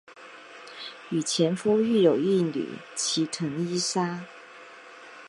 [1.11, 4.25] 与前夫育有一女齐藤依纱。